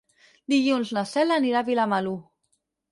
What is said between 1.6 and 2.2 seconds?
a Vilamalur.